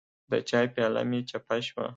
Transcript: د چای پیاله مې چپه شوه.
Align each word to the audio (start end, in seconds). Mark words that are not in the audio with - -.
د 0.31 0.33
چای 0.49 0.65
پیاله 0.73 1.01
مې 1.09 1.19
چپه 1.29 1.57
شوه. 1.67 1.87